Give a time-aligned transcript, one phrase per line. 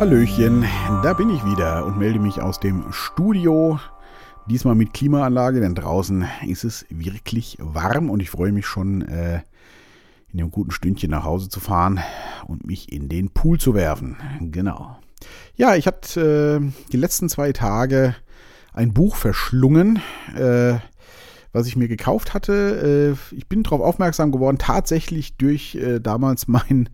[0.00, 0.64] Hallöchen,
[1.02, 3.78] da bin ich wieder und melde mich aus dem Studio.
[4.46, 9.42] Diesmal mit Klimaanlage, denn draußen ist es wirklich warm und ich freue mich schon, äh,
[10.32, 12.00] in einem guten Stündchen nach Hause zu fahren
[12.46, 14.16] und mich in den Pool zu werfen.
[14.40, 14.98] Genau.
[15.56, 18.16] Ja, ich hatte äh, die letzten zwei Tage
[18.72, 20.00] ein Buch verschlungen,
[20.34, 20.78] äh,
[21.52, 23.16] was ich mir gekauft hatte.
[23.32, 26.88] Äh, ich bin darauf aufmerksam geworden, tatsächlich durch äh, damals mein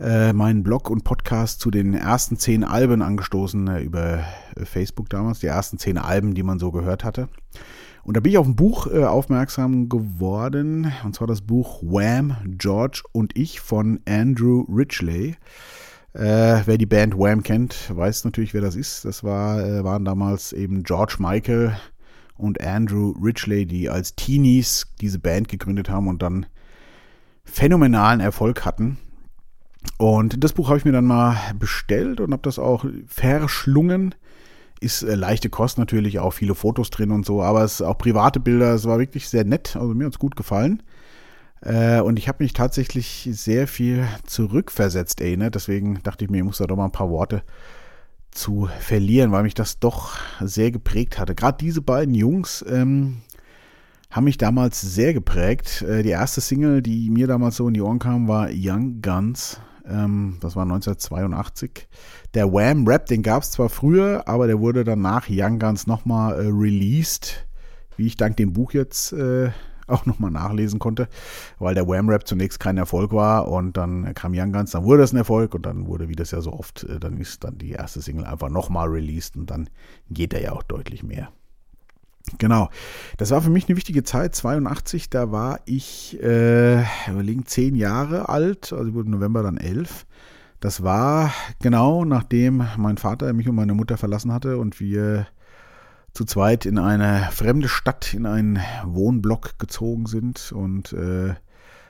[0.00, 4.20] äh, meinen Blog und Podcast zu den ersten zehn Alben angestoßen äh, über
[4.56, 7.28] äh, Facebook damals, die ersten zehn Alben, die man so gehört hatte.
[8.04, 12.36] Und da bin ich auf ein Buch äh, aufmerksam geworden, und zwar das Buch Wham,
[12.46, 15.36] George und ich von Andrew Ridgely.
[16.14, 19.04] Äh, wer die Band Wham kennt, weiß natürlich, wer das ist.
[19.04, 21.76] Das war, äh, waren damals eben George Michael
[22.36, 26.46] und Andrew Ridgely, die als Teenies diese Band gegründet haben und dann
[27.44, 28.96] phänomenalen Erfolg hatten.
[29.96, 34.14] Und das Buch habe ich mir dann mal bestellt und habe das auch verschlungen.
[34.80, 38.38] Ist äh, leichte Kost natürlich, auch viele Fotos drin und so, aber es auch private
[38.38, 38.74] Bilder.
[38.74, 40.82] Es war wirklich sehr nett, also mir hat es gut gefallen.
[41.60, 45.54] Äh, und ich habe mich tatsächlich sehr viel zurückversetzt erinnert.
[45.54, 47.42] Deswegen dachte ich mir, ich muss da doch mal ein paar Worte
[48.30, 51.34] zu verlieren, weil mich das doch sehr geprägt hatte.
[51.34, 53.22] Gerade diese beiden Jungs ähm,
[54.10, 55.82] haben mich damals sehr geprägt.
[55.82, 59.60] Äh, die erste Single, die mir damals so in die Ohren kam, war Young Guns.
[59.88, 61.88] Ähm, das war 1982.
[62.34, 66.34] Der Wham-Rap, den gab es zwar früher, aber der wurde dann nach Young Guns nochmal
[66.34, 67.46] äh, released,
[67.96, 69.50] wie ich dank dem Buch jetzt äh,
[69.88, 71.08] auch nochmal nachlesen konnte,
[71.58, 75.12] weil der Wham-Rap zunächst kein Erfolg war und dann kam Young Guns, dann wurde es
[75.12, 77.72] ein Erfolg und dann wurde, wie das ja so oft, äh, dann ist dann die
[77.72, 79.68] erste Single einfach nochmal released und dann
[80.10, 81.30] geht er ja auch deutlich mehr.
[82.38, 82.68] Genau.
[83.16, 84.34] Das war für mich eine wichtige Zeit.
[84.34, 88.72] 82, da war ich, äh, überlegen, zehn Jahre alt.
[88.72, 90.06] Also wurde November dann elf.
[90.60, 95.26] Das war genau nachdem mein Vater mich und meine Mutter verlassen hatte und wir
[96.12, 100.50] zu zweit in eine fremde Stadt, in einen Wohnblock gezogen sind.
[100.50, 101.34] Und äh,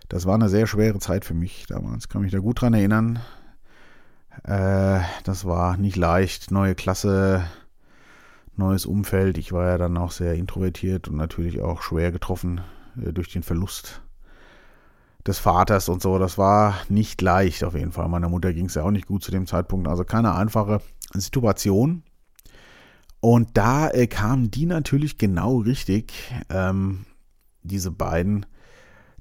[0.09, 2.09] das war eine sehr schwere Zeit für mich damals.
[2.09, 3.21] Kann mich da gut dran erinnern.
[4.45, 6.51] Äh, das war nicht leicht.
[6.51, 7.45] Neue Klasse,
[8.59, 9.39] neues Umfeld.
[9.39, 12.61] Ich war ja dann auch sehr introvertiert und natürlich auch schwer getroffen
[13.03, 14.03] äh, durch den Verlust
[15.27, 16.19] des Vaters und so.
[16.19, 18.09] Das war nicht leicht auf jeden Fall.
[18.09, 19.89] Meiner Mutter ging es ja auch nicht gut zu dem Zeitpunkt.
[19.89, 20.81] Also keine einfache
[21.13, 22.03] Situation.
[23.21, 26.13] Und da äh, kamen die natürlich genau richtig,
[26.51, 27.05] ähm,
[27.63, 28.47] diese beiden,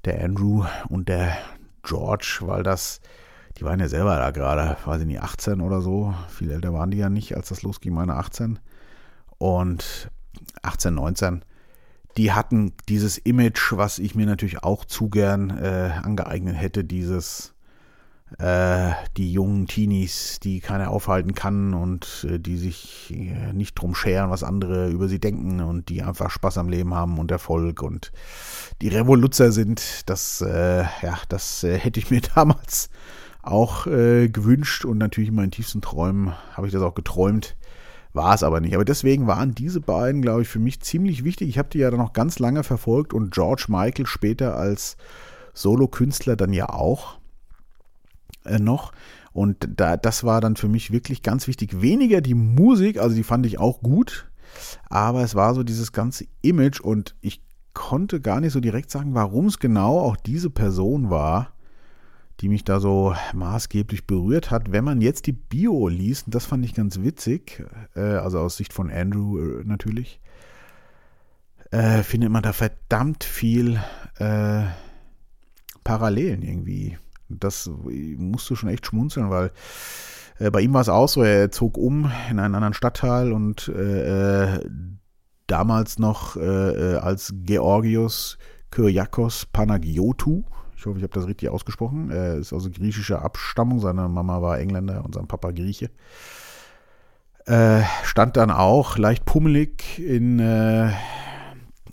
[0.04, 1.36] der Andrew und der
[1.82, 3.00] George, weil das,
[3.58, 6.14] die waren ja selber da gerade, weiß ich nicht, 18 oder so.
[6.28, 8.60] Viel älter waren die ja nicht, als das losging, meine 18
[9.38, 10.10] und
[10.62, 11.44] 18, 19,
[12.16, 17.54] die hatten dieses Image, was ich mir natürlich auch zu gern äh, angeeignet hätte, dieses
[18.36, 23.94] äh, die jungen Teenies, die keiner aufhalten kann und äh, die sich äh, nicht drum
[23.94, 27.82] scheren, was andere über sie denken und die einfach Spaß am Leben haben und Erfolg
[27.82, 28.12] und
[28.82, 32.90] die Revoluzer sind, das, äh, ja, das äh, hätte ich mir damals
[33.40, 37.56] auch gewünscht und natürlich in meinen tiefsten Träumen habe ich das auch geträumt
[38.18, 38.74] war es aber nicht.
[38.74, 41.48] Aber deswegen waren diese beiden, glaube ich, für mich ziemlich wichtig.
[41.48, 44.96] Ich habe die ja dann noch ganz lange verfolgt und George Michael später als
[45.54, 47.18] Solo-Künstler dann ja auch
[48.44, 48.92] äh, noch.
[49.32, 51.80] Und da, das war dann für mich wirklich ganz wichtig.
[51.80, 54.28] Weniger die Musik, also die fand ich auch gut,
[54.90, 57.40] aber es war so dieses ganze Image und ich
[57.72, 61.52] konnte gar nicht so direkt sagen, warum es genau auch diese Person war,
[62.40, 64.70] die mich da so maßgeblich berührt hat.
[64.70, 67.64] Wenn man jetzt die Bio liest, und das fand ich ganz witzig,
[67.96, 70.20] äh, also aus Sicht von Andrew äh, natürlich,
[71.70, 73.80] äh, findet man da verdammt viel
[74.18, 74.62] äh,
[75.84, 76.98] Parallelen irgendwie.
[77.28, 79.50] Das musst du schon echt schmunzeln, weil
[80.38, 83.68] äh, bei ihm war es auch so, er zog um in einen anderen Stadtteil und
[83.68, 84.60] äh,
[85.46, 88.36] damals noch als Georgios
[88.70, 90.44] Kyriakos Panagiotou,
[90.78, 92.10] ich hoffe, ich habe das richtig ausgesprochen.
[92.10, 93.80] Er ist also griechischer Abstammung.
[93.80, 95.90] Seine Mama war Engländer und sein Papa Grieche.
[97.46, 100.92] Äh, stand dann auch leicht pummelig in, äh,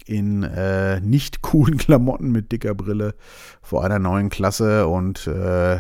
[0.06, 3.16] in äh, nicht coolen Klamotten mit dicker Brille
[3.64, 5.80] vor einer neuen Klasse und äh,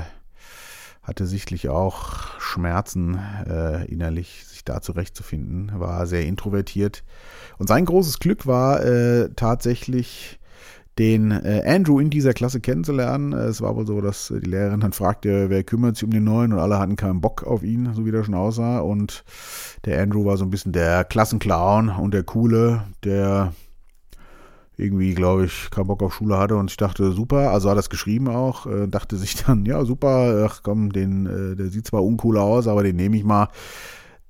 [1.03, 5.79] hatte sichtlich auch Schmerzen äh, innerlich, sich da zurechtzufinden.
[5.79, 7.03] War sehr introvertiert.
[7.59, 10.39] Und sein großes Glück war äh, tatsächlich
[10.97, 13.33] den äh, Andrew in dieser Klasse kennenzulernen.
[13.33, 16.53] Es war wohl so, dass die Lehrerin dann fragte, wer kümmert sich um den Neuen
[16.53, 18.79] und alle hatten keinen Bock auf ihn, so wie der schon aussah.
[18.79, 19.25] Und
[19.83, 23.53] der Andrew war so ein bisschen der Klassenclown und der Coole, der
[24.77, 27.89] irgendwie, glaube ich, keinen Bock auf Schule hatte und ich dachte, super, also hat das
[27.89, 32.03] geschrieben auch, äh, dachte sich dann, ja, super, ach komm, den, äh, der sieht zwar
[32.03, 33.47] uncool aus, aber den nehme ich mal.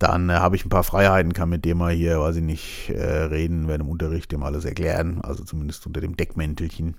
[0.06, 2.90] Dann äh, habe ich ein paar Freiheiten, kann mit dem mal hier, weiß ich nicht,
[2.90, 6.96] äh, reden, werde im Unterricht dem alles erklären, also zumindest unter dem Deckmäntelchen.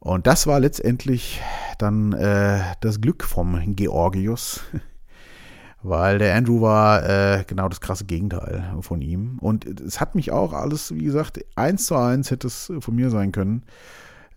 [0.00, 1.40] Und das war letztendlich
[1.78, 4.62] dann äh, das Glück vom Georgius,
[5.82, 9.38] weil der Andrew war äh, genau das krasse Gegenteil von ihm.
[9.40, 13.10] Und es hat mich auch alles, wie gesagt, eins zu eins hätte es von mir
[13.10, 13.64] sein können.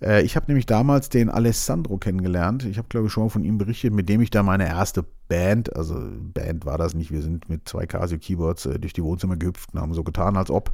[0.01, 2.65] Äh, ich habe nämlich damals den Alessandro kennengelernt.
[2.65, 5.05] Ich habe, glaube ich, schon mal von ihm berichtet, mit dem ich da meine erste
[5.27, 5.95] Band, also
[6.33, 9.73] Band war das nicht, wir sind mit zwei Casio Keyboards äh, durch die Wohnzimmer gehüpft
[9.73, 10.71] und haben so getan, als ob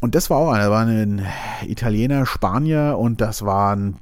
[0.00, 1.24] und das war auch einer, war ein
[1.66, 3.96] Italiener, Spanier und das war ein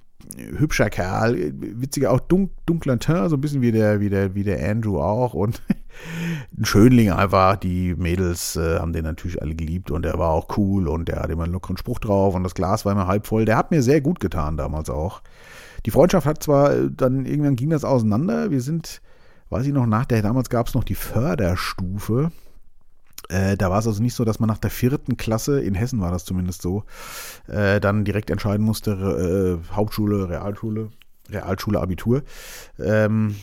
[0.58, 4.44] hübscher Kerl, witziger, auch dunk, dunkler Teint, so ein bisschen wie der, wie der, wie
[4.44, 5.62] der Andrew auch und
[6.58, 7.56] ein Schönling einfach.
[7.56, 11.20] Die Mädels äh, haben den natürlich alle geliebt und er war auch cool und der
[11.20, 13.44] hatte immer einen lockeren Spruch drauf und das Glas war immer halb voll.
[13.44, 15.22] Der hat mir sehr gut getan damals auch.
[15.86, 18.50] Die Freundschaft hat zwar, äh, dann irgendwann ging das auseinander.
[18.50, 19.02] Wir sind,
[19.50, 22.32] weiß ich noch, nach der, damals gab es noch die Förderstufe.
[23.28, 26.00] Äh, da war es also nicht so, dass man nach der vierten Klasse, in Hessen
[26.00, 26.84] war das zumindest so,
[27.46, 30.90] äh, dann direkt entscheiden musste, äh, Hauptschule, Realschule,
[31.30, 32.22] Realschule, Abitur.
[32.78, 33.36] Ähm,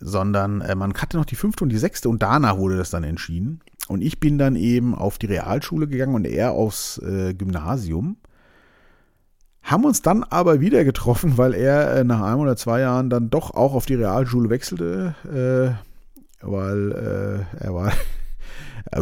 [0.00, 3.04] sondern äh, man hatte noch die fünfte und die sechste und danach wurde das dann
[3.04, 3.60] entschieden.
[3.88, 8.16] Und ich bin dann eben auf die Realschule gegangen und er aufs äh, Gymnasium.
[9.62, 13.50] Haben uns dann aber wieder getroffen, weil er nach einem oder zwei Jahren dann doch
[13.54, 15.14] auch auf die Realschule wechselte,
[16.40, 17.92] weil er war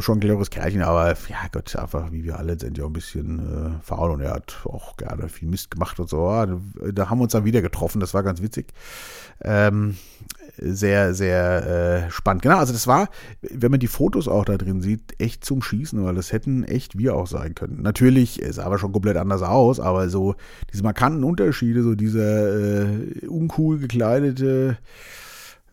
[0.00, 3.38] schon ein cleveres Kerlchen, aber ja Gott, einfach wie wir alle sind ja ein bisschen
[3.38, 6.26] äh, faul und er hat auch gerne viel Mist gemacht und so.
[6.26, 6.58] Da,
[6.92, 8.72] da haben wir uns dann wieder getroffen, das war ganz witzig.
[9.42, 9.96] Ähm,
[10.58, 12.42] sehr, sehr äh, spannend.
[12.42, 13.08] Genau, also das war,
[13.42, 16.96] wenn man die Fotos auch da drin sieht, echt zum Schießen, weil das hätten echt
[16.98, 17.82] wir auch sein können.
[17.82, 20.34] Natürlich, sah aber schon komplett anders aus, aber so
[20.72, 24.78] diese markanten Unterschiede, so dieser äh, uncool gekleidete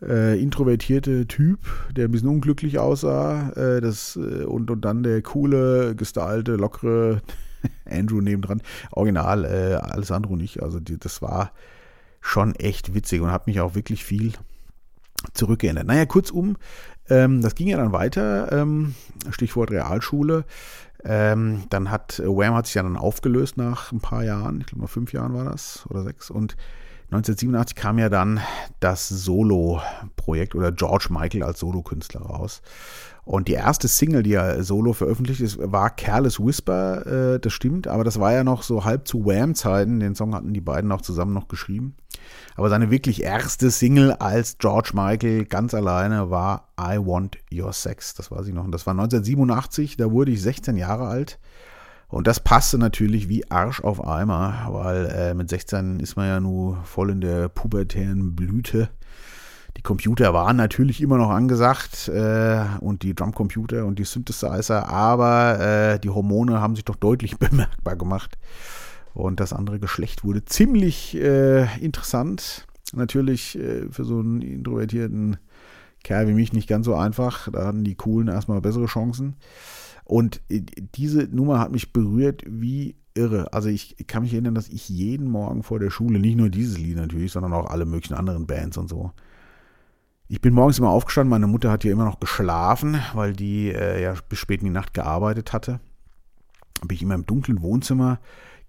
[0.02, 1.60] äh, introvertierte Typ,
[1.96, 7.22] der ein bisschen unglücklich aussah, äh, das, äh, und, und dann der coole, gestylte, lockere
[7.84, 8.62] Andrew nebendran.
[8.92, 10.62] Original, äh, Alessandro nicht.
[10.62, 11.52] Also die, das war
[12.20, 14.32] schon echt witzig und hat mich auch wirklich viel
[15.32, 15.86] zurückgeändert.
[15.86, 16.56] Naja, kurzum,
[17.08, 18.94] ähm, das ging ja dann weiter, ähm,
[19.30, 20.44] Stichwort Realschule.
[21.04, 24.82] Ähm, dann hat Wham hat sich ja dann aufgelöst nach ein paar Jahren, ich glaube
[24.82, 26.56] mal fünf Jahren war das oder sechs und
[27.06, 28.40] 1987 kam ja dann
[28.80, 32.62] das Solo-Projekt oder George Michael als Solokünstler raus.
[33.24, 37.34] Und die erste Single, die er solo veröffentlicht ist, war Careless Whisper.
[37.34, 40.00] Äh, das stimmt, aber das war ja noch so halb zu Wham-Zeiten.
[40.00, 41.96] Den Song hatten die beiden auch zusammen noch geschrieben.
[42.56, 48.14] Aber seine wirklich erste Single als George Michael ganz alleine war I Want Your Sex.
[48.14, 48.64] Das weiß ich noch.
[48.64, 51.38] Und das war 1987, da wurde ich 16 Jahre alt.
[52.08, 56.40] Und das passte natürlich wie Arsch auf Eimer, weil äh, mit 16 ist man ja
[56.40, 58.88] nur voll in der pubertären Blüte.
[59.76, 65.58] Die Computer waren natürlich immer noch angesagt äh, und die Drumcomputer und die Synthesizer, aber
[65.60, 68.38] äh, die Hormone haben sich doch deutlich bemerkbar gemacht.
[69.14, 72.66] Und das andere Geschlecht wurde ziemlich äh, interessant.
[72.92, 75.38] Natürlich äh, für so einen introvertierten
[76.02, 77.48] Kerl wie mich nicht ganz so einfach.
[77.50, 79.36] Da hatten die Coolen erstmal bessere Chancen.
[80.04, 80.62] Und äh,
[80.94, 83.52] diese Nummer hat mich berührt wie irre.
[83.52, 86.78] Also ich kann mich erinnern, dass ich jeden Morgen vor der Schule, nicht nur dieses
[86.78, 89.12] Lied natürlich, sondern auch alle möglichen anderen Bands und so.
[90.26, 94.02] Ich bin morgens immer aufgestanden, meine Mutter hat ja immer noch geschlafen, weil die äh,
[94.02, 95.80] ja bis spät in die Nacht gearbeitet hatte.
[96.80, 98.20] Bin ich immer im dunklen Wohnzimmer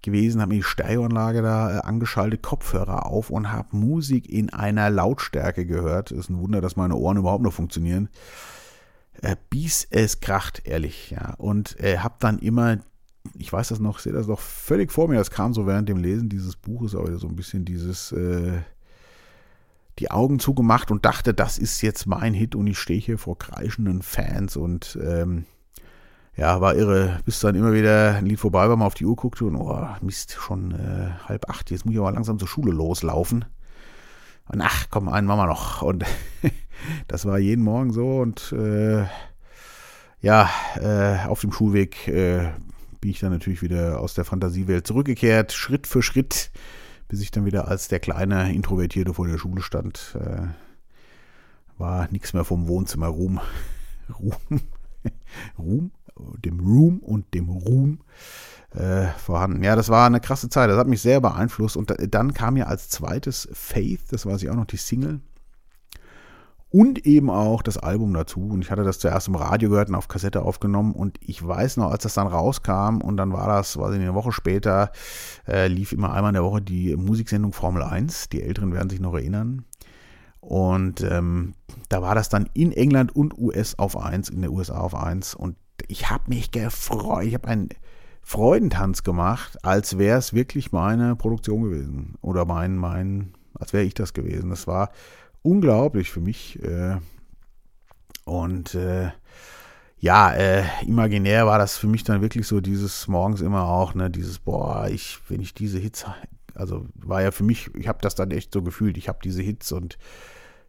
[0.02, 4.90] gewesen, habe mir die Stereoanlage da äh, angeschaltet, Kopfhörer auf und habe Musik in einer
[4.90, 6.12] Lautstärke gehört.
[6.12, 8.10] Ist ein Wunder, dass meine Ohren überhaupt noch funktionieren
[9.22, 11.34] äh, bis es kracht, ehrlich, ja.
[11.38, 12.78] Und äh, habe dann immer,
[13.34, 15.98] ich weiß das noch, sehe das noch völlig vor mir, das kam so während dem
[15.98, 18.60] Lesen dieses Buches, aber so ein bisschen dieses, äh,
[19.98, 23.38] die Augen zugemacht und dachte, das ist jetzt mein Hit und ich stehe hier vor
[23.38, 25.46] kreischenden Fans und ähm,
[26.36, 29.16] ja, war irre, bis dann immer wieder ein Lied vorbei war, mal auf die Uhr
[29.16, 32.72] guckte und oh, Mist, schon äh, halb acht, jetzt muss ich aber langsam zur Schule
[32.72, 33.46] loslaufen.
[34.48, 35.82] Und ach, komm, einen machen wir noch.
[35.82, 36.04] Und
[37.16, 39.06] das war jeden Morgen so und äh,
[40.20, 42.52] ja, äh, auf dem Schulweg äh,
[43.00, 46.50] bin ich dann natürlich wieder aus der Fantasiewelt zurückgekehrt, Schritt für Schritt,
[47.08, 50.14] bis ich dann wieder als der kleine Introvertierte vor der Schule stand.
[50.20, 50.48] Äh,
[51.78, 53.40] war nichts mehr vom Wohnzimmer Ruhm.
[54.20, 54.60] Ruhm.
[55.58, 55.92] Ruhm,
[56.44, 58.00] dem Room und dem Ruhm
[58.74, 59.64] äh, vorhanden.
[59.64, 60.68] Ja, das war eine krasse Zeit.
[60.68, 61.78] Das hat mich sehr beeinflusst.
[61.78, 65.22] Und dann kam ja als zweites Faith, das weiß ich auch noch, die Single.
[66.76, 68.48] Und eben auch das Album dazu.
[68.50, 70.92] Und ich hatte das zuerst im Radio gehört und auf Kassette aufgenommen.
[70.92, 74.12] Und ich weiß noch, als das dann rauskam und dann war das, weiß ich eine
[74.12, 74.92] Woche später,
[75.48, 78.28] äh, lief immer einmal in der Woche die Musiksendung Formel 1.
[78.28, 79.64] Die Älteren werden sich noch erinnern.
[80.40, 81.54] Und ähm,
[81.88, 85.34] da war das dann in England und US auf 1, in der USA auf 1.
[85.34, 85.56] Und
[85.88, 87.24] ich habe mich gefreut.
[87.24, 87.70] Ich habe einen
[88.20, 92.16] Freudentanz gemacht, als wäre es wirklich meine Produktion gewesen.
[92.20, 94.50] Oder mein, mein, als wäre ich das gewesen.
[94.50, 94.90] Das war
[95.46, 96.62] unglaublich für mich.
[96.62, 96.96] Äh,
[98.24, 99.10] und äh,
[99.98, 104.10] ja, äh, imaginär war das für mich dann wirklich so dieses morgens immer auch, ne,
[104.10, 106.04] dieses, boah, ich, wenn ich diese Hits,
[106.54, 109.42] also war ja für mich, ich habe das dann echt so gefühlt, ich habe diese
[109.42, 109.96] Hits und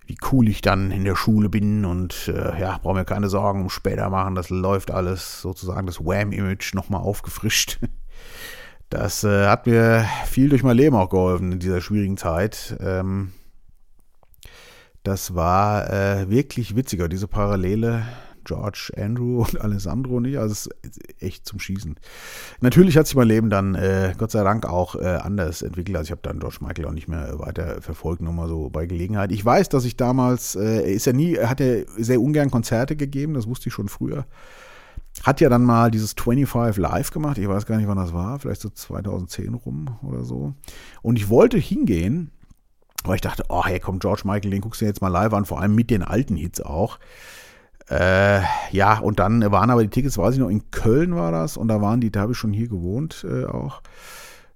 [0.05, 3.63] wie cool ich dann in der Schule bin und äh, ja, brauche mir keine Sorgen
[3.63, 7.79] um später machen, das läuft alles sozusagen das Wham-Image nochmal aufgefrischt.
[8.89, 12.77] Das äh, hat mir viel durch mein Leben auch geholfen in dieser schwierigen Zeit.
[12.79, 13.33] Ähm,
[15.07, 18.03] das war äh, wirklich witziger, diese Parallele.
[18.43, 20.37] George, Andrew und Alessandro nicht.
[20.37, 20.69] Also
[21.19, 21.95] echt zum Schießen.
[22.59, 25.95] Natürlich hat sich mein Leben dann äh, Gott sei Dank auch äh, anders entwickelt.
[25.97, 28.85] Also ich habe dann George Michael auch nicht mehr weiter verfolgt, nur mal so bei
[28.85, 29.31] Gelegenheit.
[29.31, 33.33] Ich weiß, dass ich damals, äh, ist ja nie, hat er sehr ungern Konzerte gegeben,
[33.33, 34.25] das wusste ich schon früher.
[35.23, 37.37] Hat ja dann mal dieses 25 Live gemacht.
[37.37, 38.39] Ich weiß gar nicht, wann das war.
[38.39, 40.53] Vielleicht so 2010 rum oder so.
[41.01, 42.31] Und ich wollte hingehen,
[43.07, 45.45] weil ich dachte, oh, hey, komm, George Michael, den guckst du jetzt mal live an,
[45.45, 46.99] vor allem mit den alten Hits auch.
[47.89, 51.55] Äh, ja, und dann waren aber die Tickets, weiß ich noch, in Köln war das
[51.55, 53.81] und da waren die, da habe ich schon hier gewohnt äh, auch.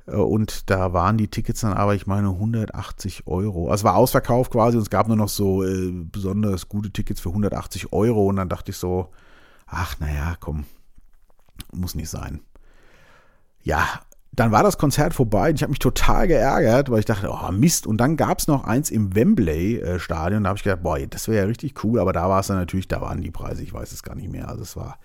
[0.06, 3.70] Äh, und da waren die Tickets dann aber, ich meine, 180 Euro.
[3.70, 7.22] Also es war ausverkauft quasi und es gab nur noch so äh, besonders gute Tickets
[7.22, 8.28] für 180 Euro.
[8.28, 9.10] Und dann dachte ich so,
[9.66, 10.66] ach naja, komm,
[11.72, 12.42] muss nicht sein.
[13.64, 14.02] Ja,
[14.34, 17.52] dann war das Konzert vorbei und ich habe mich total geärgert, weil ich dachte, oh
[17.52, 17.86] Mist.
[17.86, 20.44] Und dann gab es noch eins im Wembley-Stadion.
[20.44, 22.00] Da habe ich gedacht, boah, das wäre ja richtig cool.
[22.00, 24.32] Aber da war es dann natürlich, da waren die Preise, ich weiß es gar nicht
[24.32, 24.48] mehr.
[24.48, 25.00] Also es war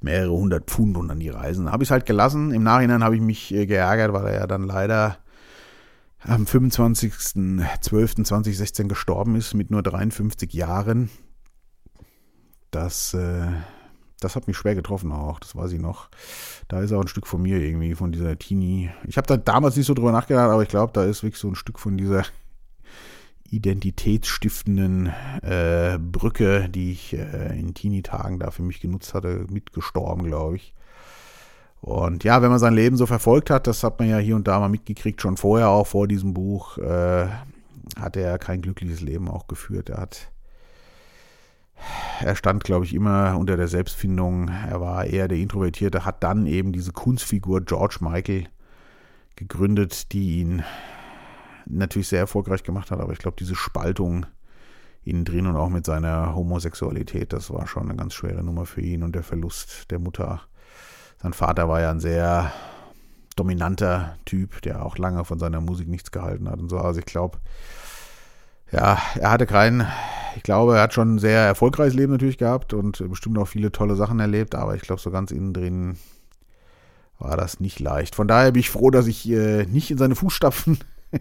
[0.00, 1.70] mehrere hundert Pfund und dann die Reisen.
[1.70, 2.50] Habe ich es halt gelassen.
[2.52, 5.18] Im Nachhinein habe ich mich äh, geärgert, weil er ja dann leider
[6.22, 11.10] am 25.12.2016 gestorben ist mit nur 53 Jahren.
[12.70, 13.48] Das äh,
[14.20, 16.08] das hat mich schwer getroffen auch, das weiß ich noch.
[16.68, 18.90] Da ist auch ein Stück von mir irgendwie, von dieser Teenie.
[19.06, 21.48] Ich habe da damals nicht so drüber nachgedacht, aber ich glaube, da ist wirklich so
[21.48, 22.24] ein Stück von dieser
[23.50, 25.06] identitätsstiftenden
[25.42, 30.74] äh, Brücke, die ich äh, in Teenie-Tagen da für mich genutzt hatte, mitgestorben, glaube ich.
[31.80, 34.46] Und ja, wenn man sein Leben so verfolgt hat, das hat man ja hier und
[34.46, 37.26] da mal mitgekriegt, schon vorher, auch vor diesem Buch, äh,
[37.98, 39.88] hat er kein glückliches Leben auch geführt.
[39.88, 40.30] Er hat
[42.20, 44.48] er stand, glaube ich, immer unter der Selbstfindung.
[44.48, 48.48] Er war eher der Introvertierte, hat dann eben diese Kunstfigur George Michael
[49.36, 50.62] gegründet, die ihn
[51.66, 53.00] natürlich sehr erfolgreich gemacht hat.
[53.00, 54.26] Aber ich glaube, diese Spaltung
[55.02, 58.82] innen drin und auch mit seiner Homosexualität, das war schon eine ganz schwere Nummer für
[58.82, 60.42] ihn und der Verlust der Mutter.
[61.22, 62.52] Sein Vater war ja ein sehr
[63.36, 66.78] dominanter Typ, der auch lange von seiner Musik nichts gehalten hat und so.
[66.78, 67.38] Also ich glaube,
[68.72, 69.86] ja, er hatte keinen,
[70.36, 73.72] ich glaube, er hat schon ein sehr erfolgreiches Leben natürlich gehabt und bestimmt auch viele
[73.72, 75.96] tolle Sachen erlebt, aber ich glaube, so ganz innen drin
[77.18, 78.14] war das nicht leicht.
[78.14, 80.78] Von daher bin ich froh, dass ich äh, nicht in seine Fußstapfen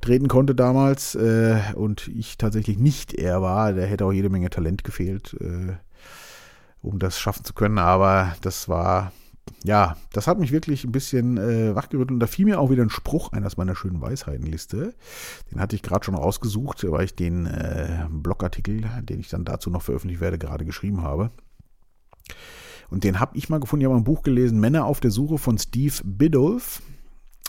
[0.00, 3.72] treten konnte damals äh, und ich tatsächlich nicht er war.
[3.72, 5.74] Da hätte auch jede Menge Talent gefehlt, äh,
[6.82, 9.12] um das schaffen zu können, aber das war
[9.64, 12.12] ja, das hat mich wirklich ein bisschen äh, wachgerüttelt.
[12.12, 14.94] Und da fiel mir auch wieder ein Spruch ein aus meiner schönen Weisheitenliste.
[15.50, 19.70] Den hatte ich gerade schon rausgesucht, weil ich den äh, Blogartikel, den ich dann dazu
[19.70, 21.30] noch veröffentlicht werde, gerade geschrieben habe.
[22.88, 23.82] Und den habe ich mal gefunden.
[23.82, 26.82] Ich habe ein Buch gelesen, Männer auf der Suche von Steve Biddulph.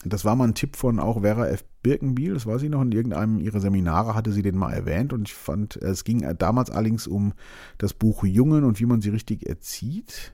[0.04, 1.64] Das war mal ein Tipp von auch Vera F.
[1.84, 5.28] Birkenbiel, das weiß ich noch, in irgendeinem ihrer Seminare hatte sie den mal erwähnt und
[5.28, 7.34] ich fand, es ging damals allerdings um
[7.80, 10.34] das Buch Jungen und wie man sie richtig erzieht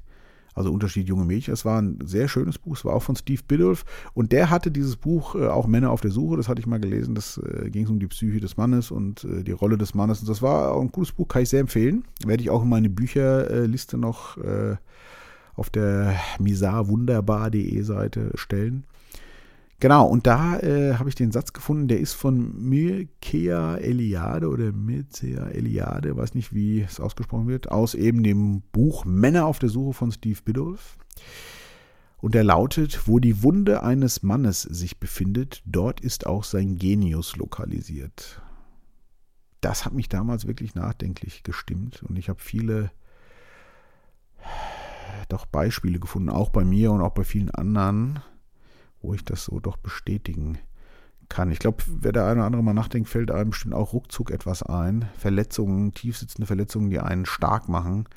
[0.57, 1.53] also Unterschied junge Mädchen.
[1.53, 4.71] Es war ein sehr schönes Buch, es war auch von Steve Biddulph und der hatte
[4.71, 7.69] dieses Buch äh, auch Männer auf der Suche, das hatte ich mal gelesen, das äh,
[7.69, 10.71] ging um die Psyche des Mannes und äh, die Rolle des Mannes und das war
[10.71, 12.03] auch ein gutes Buch, kann ich sehr empfehlen.
[12.25, 14.75] Werde ich auch in meine Bücherliste noch äh,
[15.55, 18.83] auf der misarwunderbar.de Seite stellen.
[19.79, 24.71] Genau, und da äh, habe ich den Satz gefunden, der ist von Mircea Eliade oder
[24.71, 29.69] Mircea Eliade, weiß nicht, wie es ausgesprochen wird, aus eben dem Buch Männer auf der
[29.69, 30.97] Suche von Steve Biddulph.
[32.17, 37.35] Und der lautet, wo die Wunde eines Mannes sich befindet, dort ist auch sein Genius
[37.35, 38.41] lokalisiert.
[39.61, 42.89] Das hat mich damals wirklich nachdenklich gestimmt und ich habe viele
[45.29, 48.21] doch Beispiele gefunden, auch bei mir und auch bei vielen anderen,
[49.01, 50.57] wo ich das so doch bestätigen
[51.29, 51.51] kann.
[51.51, 54.63] Ich glaube, wer der eine oder andere mal nachdenkt, fällt einem bestimmt auch ruckzuck etwas
[54.63, 55.09] ein.
[55.17, 58.07] Verletzungen, tiefsitzende Verletzungen, die einen stark machen.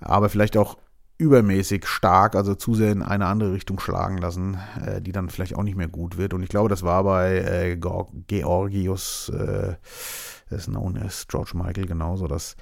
[0.00, 0.76] Aber vielleicht auch
[1.16, 5.54] übermäßig stark, also zu sehr in eine andere Richtung schlagen lassen, äh, die dann vielleicht
[5.54, 6.34] auch nicht mehr gut wird.
[6.34, 9.76] Und ich glaube, das war bei äh, Georgius, äh,
[10.50, 12.56] ist known as George Michael, genauso, dass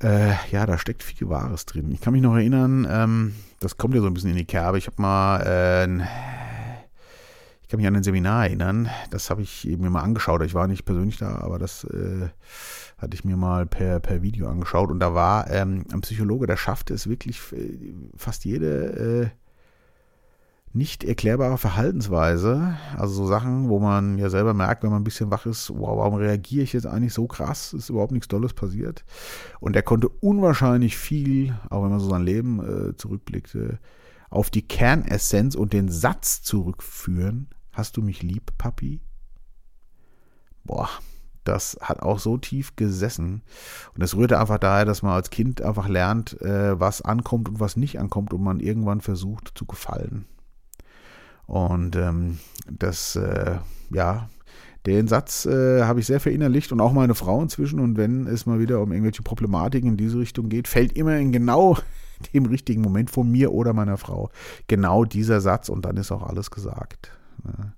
[0.00, 1.90] äh, ja, da steckt viel Wahres drin.
[1.92, 4.78] Ich kann mich noch erinnern, ähm, das kommt ja so ein bisschen in die Kerbe.
[4.78, 6.02] Ich habe mal äh,
[7.62, 10.42] ich kann mich an ein Seminar erinnern, das habe ich mir mal angeschaut.
[10.42, 12.28] Ich war nicht persönlich da, aber das äh,
[12.98, 16.56] hatte ich mir mal per, per Video angeschaut und da war ähm, ein Psychologe, der
[16.56, 19.41] schaffte es wirklich äh, fast jede äh,
[20.74, 25.30] nicht erklärbare Verhaltensweise, also so Sachen, wo man ja selber merkt, wenn man ein bisschen
[25.30, 29.04] wach ist, wow, warum reagiere ich jetzt eigentlich so krass, ist überhaupt nichts Dolles passiert.
[29.60, 33.78] Und er konnte unwahrscheinlich viel, auch wenn man so sein Leben äh, zurückblickte,
[34.30, 39.02] auf die Kernessenz und den Satz zurückführen, hast du mich lieb, Papi?
[40.64, 40.88] Boah,
[41.44, 43.42] das hat auch so tief gesessen.
[43.94, 47.60] Und das rührte einfach daher, dass man als Kind einfach lernt, äh, was ankommt und
[47.60, 50.24] was nicht ankommt und man irgendwann versucht zu gefallen.
[51.46, 52.38] Und ähm,
[52.70, 53.56] das, äh,
[53.90, 54.28] ja,
[54.86, 57.78] den Satz äh, habe ich sehr verinnerlicht und auch meine Frau inzwischen.
[57.78, 61.32] Und wenn es mal wieder um irgendwelche Problematiken in diese Richtung geht, fällt immer in
[61.32, 61.76] genau
[62.34, 64.30] dem richtigen Moment von mir oder meiner Frau
[64.66, 67.12] genau dieser Satz und dann ist auch alles gesagt.
[67.44, 67.74] Ne?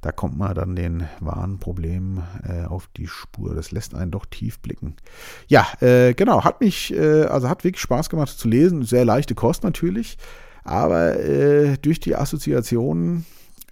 [0.00, 3.54] Da kommt man dann den wahren Problemen äh, auf die Spur.
[3.54, 4.96] Das lässt einen doch tief blicken.
[5.48, 8.84] Ja, äh, genau, hat mich, äh, also hat wirklich Spaß gemacht zu lesen.
[8.84, 10.16] Sehr leichte Kost natürlich,
[10.68, 13.24] aber äh, durch die Assoziationen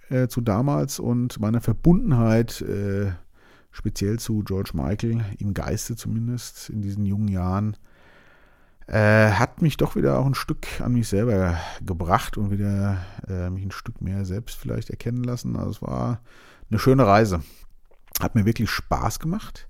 [0.09, 3.11] äh, zu damals und meiner Verbundenheit äh,
[3.71, 7.77] speziell zu George Michael, im Geiste zumindest in diesen jungen Jahren,
[8.87, 13.49] äh, hat mich doch wieder auch ein Stück an mich selber gebracht und wieder äh,
[13.51, 15.55] mich ein Stück mehr selbst vielleicht erkennen lassen.
[15.55, 16.21] Also es war
[16.69, 17.43] eine schöne Reise.
[18.19, 19.67] Hat mir wirklich Spaß gemacht.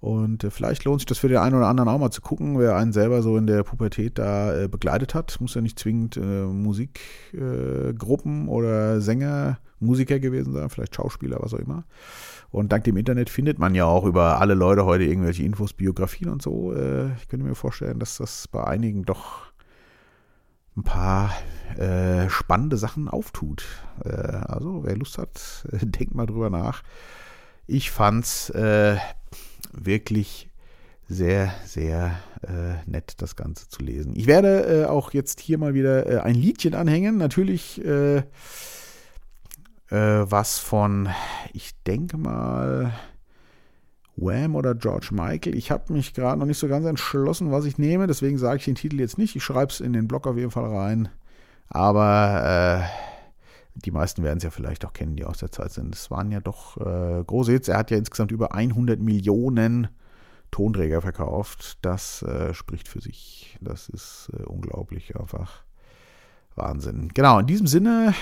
[0.00, 2.58] Und äh, vielleicht lohnt sich das für den einen oder anderen auch mal zu gucken,
[2.58, 5.40] wer einen selber so in der Pubertät da äh, begleitet hat.
[5.40, 11.58] Muss ja nicht zwingend äh, Musikgruppen oder Sänger, Musiker gewesen sein, vielleicht Schauspieler, was auch
[11.58, 11.84] immer.
[12.50, 16.28] Und dank dem Internet findet man ja auch über alle Leute heute irgendwelche Infos, Biografien
[16.28, 16.72] und so.
[16.72, 19.46] Äh, ich könnte mir vorstellen, dass das bei einigen doch
[20.76, 21.32] ein paar
[21.78, 23.64] äh, spannende Sachen auftut.
[24.04, 26.82] Äh, also, wer Lust hat, denkt mal drüber nach.
[27.66, 28.96] Ich fand's äh,
[29.72, 30.50] wirklich
[31.08, 34.14] sehr, sehr äh, nett, das Ganze zu lesen.
[34.16, 37.16] Ich werde äh, auch jetzt hier mal wieder äh, ein Liedchen anhängen.
[37.16, 38.24] Natürlich äh, äh,
[39.90, 41.08] was von,
[41.52, 42.92] ich denke mal,
[44.16, 45.54] Wham oder George Michael.
[45.54, 48.64] Ich habe mich gerade noch nicht so ganz entschlossen, was ich nehme, deswegen sage ich
[48.64, 49.36] den Titel jetzt nicht.
[49.36, 51.08] Ich schreibe es in den Blog auf jeden Fall rein.
[51.68, 53.15] Aber äh,
[53.84, 55.94] die meisten werden es ja vielleicht auch kennen, die aus der Zeit sind.
[55.94, 57.68] Es waren ja doch äh, große Hits.
[57.68, 59.88] Er hat ja insgesamt über 100 Millionen
[60.50, 61.78] Tonträger verkauft.
[61.82, 63.58] Das äh, spricht für sich.
[63.60, 65.64] Das ist äh, unglaublich einfach.
[66.54, 67.10] Wahnsinn.
[67.12, 68.14] Genau, in diesem Sinne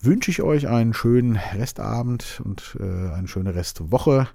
[0.00, 4.28] wünsche ich euch einen schönen Restabend und äh, eine schöne Restwoche.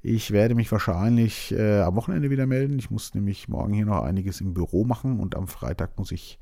[0.00, 2.78] Ich werde mich wahrscheinlich äh, am Wochenende wieder melden.
[2.78, 6.38] Ich muss nämlich morgen hier noch einiges im Büro machen und am Freitag muss ich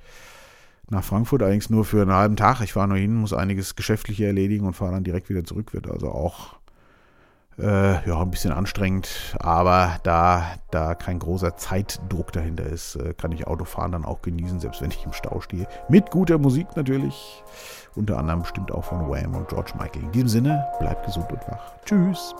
[0.90, 2.60] nach Frankfurt, allerdings nur für einen halben Tag.
[2.60, 5.72] Ich fahre nur hin, muss einiges Geschäftliche erledigen und fahre dann direkt wieder zurück.
[5.72, 6.60] Wird also auch
[7.58, 13.32] äh, ja, ein bisschen anstrengend, aber da da kein großer Zeitdruck dahinter ist, äh, kann
[13.32, 15.66] ich Autofahren dann auch genießen, selbst wenn ich im Stau stehe.
[15.88, 17.42] Mit guter Musik natürlich,
[17.94, 20.04] unter anderem bestimmt auch von Wham und George Michael.
[20.04, 21.74] In diesem Sinne, bleibt gesund und wach.
[21.84, 22.34] Tschüss.